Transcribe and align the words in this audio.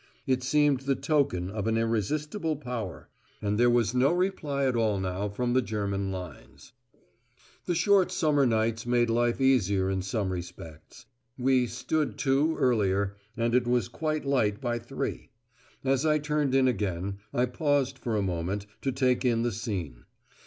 It 0.25 0.41
seemed 0.41 0.79
the 0.79 0.95
token 0.95 1.51
of 1.51 1.67
an 1.67 1.77
irresistible 1.77 2.55
power. 2.55 3.07
And 3.39 3.59
there 3.59 3.69
was 3.69 3.93
no 3.93 4.11
reply 4.11 4.65
at 4.65 4.75
all 4.75 4.99
now 4.99 5.29
from 5.29 5.53
the 5.53 5.61
German 5.61 6.09
lines. 6.11 6.73
The 7.65 7.75
short 7.75 8.09
summer 8.11 8.47
nights 8.47 8.87
made 8.87 9.11
life 9.11 9.39
easier 9.39 9.91
in 9.91 10.01
some 10.01 10.31
respects. 10.33 11.05
We 11.37 11.67
"stood 11.67 12.17
to" 12.17 12.57
earlier, 12.57 13.15
and 13.37 13.53
it 13.53 13.67
was 13.67 13.87
quite 13.87 14.25
light 14.25 14.59
by 14.59 14.79
three. 14.79 15.29
As 15.83 16.03
I 16.03 16.17
turned 16.17 16.55
in 16.55 16.67
again, 16.67 17.19
I 17.31 17.45
paused 17.45 17.99
for 17.99 18.15
a 18.17 18.23
moment 18.23 18.65
to 18.81 18.91
take 18.91 19.23
in 19.23 19.43
the 19.43 19.51
scene. 19.51 20.05